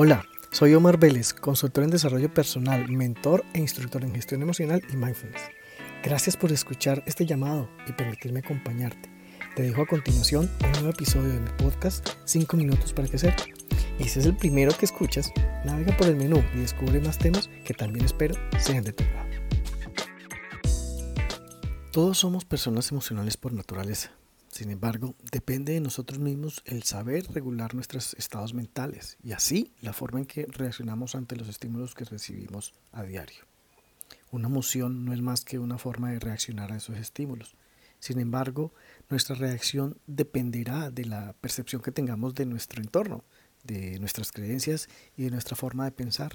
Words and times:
Hola, 0.00 0.24
soy 0.52 0.74
Omar 0.74 0.96
Vélez, 0.96 1.34
consultor 1.34 1.82
en 1.82 1.90
desarrollo 1.90 2.32
personal, 2.32 2.88
mentor 2.88 3.44
e 3.52 3.58
instructor 3.58 4.04
en 4.04 4.14
gestión 4.14 4.40
emocional 4.42 4.80
y 4.92 4.94
mindfulness. 4.94 5.42
Gracias 6.04 6.36
por 6.36 6.52
escuchar 6.52 7.02
este 7.06 7.26
llamado 7.26 7.68
y 7.88 7.90
permitirme 7.90 8.38
acompañarte. 8.38 9.10
Te 9.56 9.64
dejo 9.64 9.82
a 9.82 9.86
continuación 9.86 10.48
un 10.64 10.70
nuevo 10.70 10.90
episodio 10.90 11.30
de 11.32 11.40
mi 11.40 11.50
podcast 11.58 12.10
5 12.26 12.56
minutos 12.56 12.92
para 12.92 13.08
crecer. 13.08 13.34
Y 13.98 14.04
si 14.04 14.20
es 14.20 14.26
el 14.26 14.36
primero 14.36 14.70
que 14.72 14.84
escuchas, 14.84 15.32
navega 15.64 15.96
por 15.96 16.06
el 16.06 16.14
menú 16.14 16.44
y 16.54 16.60
descubre 16.60 17.00
más 17.00 17.18
temas 17.18 17.50
que 17.64 17.74
también 17.74 18.04
espero 18.04 18.36
sean 18.60 18.84
de 18.84 18.92
tu 18.92 19.02
agrado. 19.02 19.28
Todos 21.90 22.18
somos 22.18 22.44
personas 22.44 22.92
emocionales 22.92 23.36
por 23.36 23.52
naturaleza. 23.52 24.12
Sin 24.58 24.72
embargo, 24.72 25.14
depende 25.30 25.74
de 25.74 25.80
nosotros 25.80 26.18
mismos 26.18 26.62
el 26.64 26.82
saber 26.82 27.30
regular 27.30 27.76
nuestros 27.76 28.14
estados 28.14 28.54
mentales 28.54 29.16
y 29.22 29.30
así 29.30 29.72
la 29.82 29.92
forma 29.92 30.18
en 30.18 30.26
que 30.26 30.46
reaccionamos 30.46 31.14
ante 31.14 31.36
los 31.36 31.46
estímulos 31.46 31.94
que 31.94 32.04
recibimos 32.04 32.74
a 32.90 33.04
diario. 33.04 33.44
Una 34.32 34.48
emoción 34.48 35.04
no 35.04 35.12
es 35.12 35.20
más 35.20 35.44
que 35.44 35.60
una 35.60 35.78
forma 35.78 36.10
de 36.10 36.18
reaccionar 36.18 36.72
a 36.72 36.76
esos 36.78 36.96
estímulos. 36.96 37.54
Sin 38.00 38.18
embargo, 38.18 38.72
nuestra 39.08 39.36
reacción 39.36 39.96
dependerá 40.08 40.90
de 40.90 41.04
la 41.04 41.34
percepción 41.34 41.80
que 41.80 41.92
tengamos 41.92 42.34
de 42.34 42.46
nuestro 42.46 42.82
entorno, 42.82 43.22
de 43.62 44.00
nuestras 44.00 44.32
creencias 44.32 44.88
y 45.16 45.22
de 45.22 45.30
nuestra 45.30 45.54
forma 45.54 45.84
de 45.84 45.92
pensar. 45.92 46.32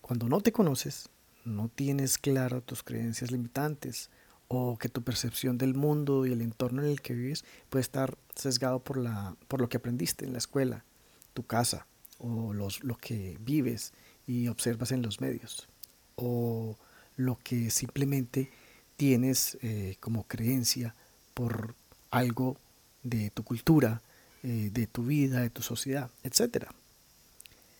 Cuando 0.00 0.28
no 0.28 0.40
te 0.40 0.50
conoces, 0.50 1.08
no 1.44 1.68
tienes 1.68 2.18
claras 2.18 2.64
tus 2.64 2.82
creencias 2.82 3.30
limitantes, 3.30 4.10
o 4.54 4.76
que 4.76 4.90
tu 4.90 5.02
percepción 5.02 5.56
del 5.56 5.72
mundo 5.72 6.26
y 6.26 6.32
el 6.32 6.42
entorno 6.42 6.82
en 6.82 6.90
el 6.90 7.00
que 7.00 7.14
vives 7.14 7.42
puede 7.70 7.80
estar 7.80 8.18
sesgado 8.34 8.80
por, 8.80 8.98
la, 8.98 9.34
por 9.48 9.62
lo 9.62 9.68
que 9.70 9.78
aprendiste 9.78 10.26
en 10.26 10.32
la 10.32 10.38
escuela, 10.38 10.84
tu 11.32 11.46
casa, 11.46 11.86
o 12.18 12.52
los, 12.52 12.84
lo 12.84 12.98
que 12.98 13.38
vives 13.40 13.94
y 14.26 14.48
observas 14.48 14.92
en 14.92 15.00
los 15.00 15.22
medios, 15.22 15.68
o 16.16 16.76
lo 17.16 17.38
que 17.42 17.70
simplemente 17.70 18.50
tienes 18.98 19.56
eh, 19.62 19.96
como 20.00 20.24
creencia 20.24 20.94
por 21.32 21.74
algo 22.10 22.58
de 23.02 23.30
tu 23.30 23.44
cultura, 23.44 24.02
eh, 24.42 24.68
de 24.70 24.86
tu 24.86 25.06
vida, 25.06 25.40
de 25.40 25.48
tu 25.48 25.62
sociedad, 25.62 26.10
etc. 26.24 26.66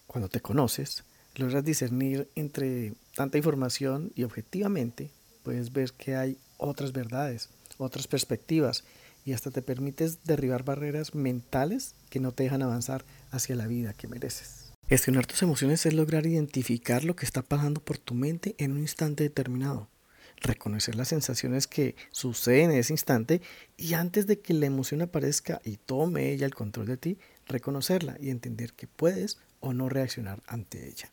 Cuando 0.06 0.31
te 0.31 0.41
conoces, 0.41 1.05
logras 1.34 1.65
discernir 1.65 2.31
entre 2.34 2.95
tanta 3.15 3.37
información 3.37 4.11
y 4.15 4.23
objetivamente 4.23 5.11
puedes 5.43 5.70
ver 5.70 5.93
que 5.93 6.17
hay 6.17 6.39
otras 6.63 6.93
verdades, 6.93 7.49
otras 7.79 8.07
perspectivas 8.07 8.85
y 9.25 9.33
hasta 9.33 9.51
te 9.51 9.63
permites 9.63 10.25
derribar 10.25 10.65
barreras 10.65 11.15
mentales 11.15 11.95
que 12.11 12.21
no 12.21 12.33
te 12.33 12.45
dejan 12.45 12.63
avanzar 12.63 13.05
hacia 13.31 13.57
la 13.57 13.67
vida 13.67 13.93
que 13.93 14.09
mereces. 14.09 14.73
Gestionar 14.89 15.27
tus 15.27 15.43
emociones 15.43 15.87
es 15.87 15.95
lograr 15.95 16.27
identificar 16.27 17.05
lo 17.05 17.17
que 17.17 17.25
está 17.25 17.43
pasando 17.43 17.81
por 17.81 17.99
tu 17.99 18.15
mente 18.15 18.55
en 18.59 18.73
un 18.73 18.81
instante 18.81 19.23
determinado, 19.23 19.89
reconocer 20.37 20.97
las 20.97 21.09
sensaciones 21.09 21.67
que 21.67 21.95
suceden 22.11 22.73
en 22.73 22.79
ese 22.79 22.93
instante 22.93 23.41
y 23.77 23.95
antes 23.95 24.27
de 24.27 24.41
que 24.41 24.55
la 24.55 24.67
emoción 24.67 25.01
aparezca 25.03 25.61
y 25.65 25.77
tome 25.77 26.31
ella 26.31 26.47
el 26.47 26.55
control 26.55 26.87
de 26.87 26.97
ti, 26.97 27.19
reconocerla 27.47 28.17
y 28.21 28.31
entender 28.31 28.73
que 28.75 28.87
puedes 28.87 29.39
o 29.61 29.73
no 29.73 29.89
reaccionar 29.89 30.43
ante 30.47 30.89
ella. 30.89 31.11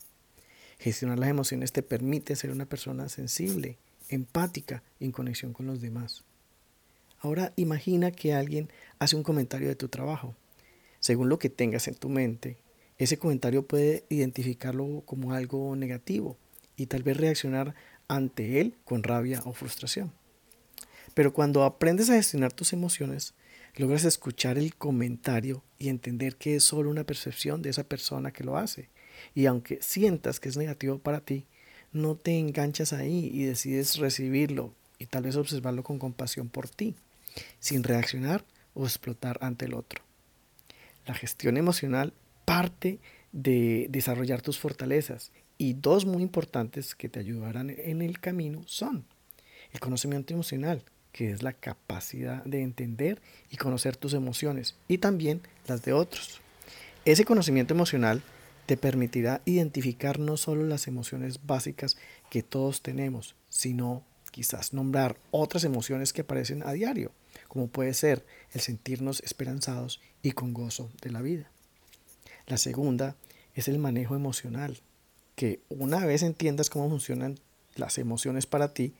Gestionar 0.79 1.19
las 1.19 1.29
emociones 1.29 1.71
te 1.71 1.83
permite 1.83 2.35
ser 2.35 2.51
una 2.51 2.65
persona 2.65 3.07
sensible, 3.09 3.77
empática 4.09 4.83
en 4.99 5.11
conexión 5.11 5.53
con 5.53 5.65
los 5.65 5.81
demás. 5.81 6.23
Ahora 7.19 7.53
imagina 7.55 8.11
que 8.11 8.33
alguien 8.33 8.69
hace 8.97 9.15
un 9.15 9.23
comentario 9.23 9.67
de 9.67 9.75
tu 9.75 9.87
trabajo. 9.87 10.35
Según 10.99 11.29
lo 11.29 11.39
que 11.39 11.49
tengas 11.49 11.87
en 11.87 11.95
tu 11.95 12.09
mente, 12.09 12.57
ese 12.97 13.17
comentario 13.17 13.65
puede 13.65 14.03
identificarlo 14.09 15.03
como 15.05 15.33
algo 15.33 15.75
negativo 15.75 16.37
y 16.75 16.87
tal 16.87 17.03
vez 17.03 17.17
reaccionar 17.17 17.75
ante 18.07 18.59
él 18.59 18.75
con 18.83 19.03
rabia 19.03 19.41
o 19.45 19.53
frustración. 19.53 20.11
Pero 21.13 21.33
cuando 21.33 21.63
aprendes 21.63 22.09
a 22.09 22.15
gestionar 22.15 22.53
tus 22.53 22.73
emociones, 22.73 23.33
logras 23.75 24.03
escuchar 24.03 24.57
el 24.57 24.75
comentario 24.75 25.63
y 25.77 25.89
entender 25.89 26.35
que 26.35 26.55
es 26.55 26.63
solo 26.63 26.89
una 26.89 27.03
percepción 27.03 27.61
de 27.61 27.69
esa 27.69 27.83
persona 27.83 28.31
que 28.31 28.43
lo 28.43 28.57
hace. 28.57 28.89
Y 29.35 29.45
aunque 29.45 29.79
sientas 29.81 30.39
que 30.39 30.49
es 30.49 30.57
negativo 30.57 30.99
para 30.99 31.21
ti, 31.21 31.45
no 31.91 32.15
te 32.15 32.37
enganchas 32.37 32.93
ahí 32.93 33.29
y 33.33 33.43
decides 33.43 33.97
recibirlo 33.97 34.73
y 34.97 35.05
tal 35.05 35.23
vez 35.23 35.35
observarlo 35.35 35.83
con 35.83 35.99
compasión 35.99 36.49
por 36.49 36.69
ti, 36.69 36.95
sin 37.59 37.83
reaccionar 37.83 38.43
o 38.73 38.83
explotar 38.83 39.37
ante 39.41 39.65
el 39.65 39.73
otro. 39.73 40.03
La 41.05 41.13
gestión 41.13 41.57
emocional 41.57 42.13
parte 42.45 42.99
de 43.31 43.87
desarrollar 43.89 44.41
tus 44.41 44.59
fortalezas 44.59 45.31
y 45.57 45.73
dos 45.73 46.05
muy 46.05 46.21
importantes 46.21 46.95
que 46.95 47.09
te 47.09 47.19
ayudarán 47.19 47.69
en 47.69 48.01
el 48.01 48.19
camino 48.19 48.63
son 48.65 49.05
el 49.71 49.79
conocimiento 49.79 50.33
emocional, 50.33 50.83
que 51.11 51.31
es 51.31 51.43
la 51.43 51.53
capacidad 51.53 52.43
de 52.43 52.61
entender 52.61 53.21
y 53.49 53.57
conocer 53.57 53.95
tus 53.97 54.13
emociones 54.13 54.75
y 54.87 54.99
también 54.99 55.41
las 55.67 55.83
de 55.83 55.93
otros. 55.93 56.41
Ese 57.05 57.25
conocimiento 57.25 57.73
emocional 57.73 58.21
te 58.69 58.77
permitirá 58.77 59.41
identificar 59.45 60.19
no 60.19 60.37
solo 60.37 60.63
las 60.63 60.87
emociones 60.87 61.39
básicas 61.47 61.97
que 62.29 62.43
todos 62.43 62.83
tenemos, 62.83 63.33
sino 63.49 64.03
quizás 64.29 64.73
nombrar 64.73 65.17
otras 65.31 65.63
emociones 65.63 66.13
que 66.13 66.21
aparecen 66.21 66.61
a 66.61 66.71
diario, 66.73 67.11
como 67.47 67.65
puede 67.65 67.95
ser 67.95 68.23
el 68.53 68.61
sentirnos 68.61 69.21
esperanzados 69.21 69.99
y 70.21 70.33
con 70.33 70.53
gozo 70.53 70.91
de 71.01 71.09
la 71.09 71.23
vida. 71.23 71.49
La 72.45 72.57
segunda 72.57 73.15
es 73.55 73.67
el 73.67 73.79
manejo 73.79 74.15
emocional, 74.15 74.79
que 75.35 75.61
una 75.69 76.05
vez 76.05 76.21
entiendas 76.21 76.69
cómo 76.69 76.89
funcionan 76.89 77.39
las 77.73 77.97
emociones 77.97 78.45
para 78.45 78.75
ti, 78.75 78.93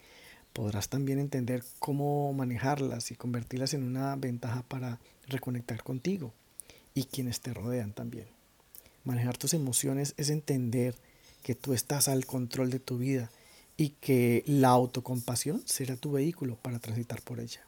podrás 0.52 0.90
también 0.90 1.19
entender 1.19 1.63
cómo 1.78 2.34
manejarlas 2.34 3.12
y 3.12 3.16
convertirlas 3.16 3.75
en 3.75 3.84
una 3.84 4.16
ventaja 4.16 4.63
para 4.63 5.00
reconectar 5.28 5.84
contigo 5.84 6.34
y 6.96 7.03
quienes 7.03 7.41
te 7.41 7.53
rodean 7.53 7.94
también. 7.94 8.39
Manejar 9.04 9.38
tus 9.38 9.54
emociones 9.54 10.14
es 10.18 10.30
entender 10.30 10.96
que 11.44 11.56
tú 11.56 11.74
estás 11.74 12.08
al 12.08 12.26
control 12.26 12.70
de 12.70 12.80
tu 12.80 12.98
vida 12.98 13.32
y 13.78 13.90
que 14.02 14.44
la 14.46 14.70
autocompasión 14.70 15.62
será 15.66 15.96
tu 15.96 16.12
vehículo 16.12 16.58
para 16.58 16.80
transitar 16.80 17.22
por 17.22 17.40
ella. 17.40 17.62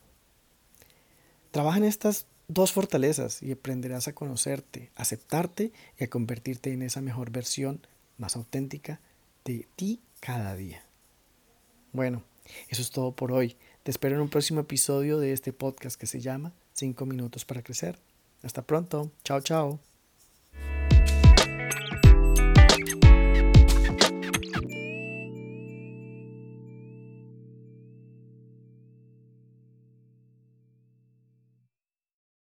Trabaja 1.52 1.78
en 1.78 1.86
estas 1.86 2.26
dos 2.48 2.74
fortalezas 2.74 3.42
y 3.42 3.52
aprenderás 3.52 4.08
a 4.08 4.14
conocerte, 4.14 4.92
aceptarte 4.96 5.72
y 5.98 6.04
a 6.04 6.10
convertirte 6.10 6.74
en 6.74 6.82
esa 6.82 7.02
mejor 7.02 7.32
versión 7.32 7.86
más 8.18 8.36
auténtica 8.36 9.00
de 9.46 9.68
ti 9.76 10.02
cada 10.20 10.56
día. 10.56 10.84
Bueno, 11.94 12.24
eso 12.70 12.82
es 12.82 12.92
todo 12.92 13.14
por 13.14 13.32
hoy. 13.32 13.56
Te 13.84 13.92
espero 13.92 14.16
en 14.16 14.22
un 14.22 14.30
próximo 14.30 14.62
episodio 14.62 15.18
de 15.18 15.34
este 15.34 15.54
podcast 15.54 16.00
que 16.00 16.08
se 16.08 16.20
llama 16.20 16.54
5 16.74 17.06
minutos 17.06 17.46
para 17.46 17.64
crecer. 17.64 18.00
Hasta 18.44 18.62
pronto. 18.62 19.12
Chao, 19.24 19.42
chao. 19.42 19.91
you 22.92 23.21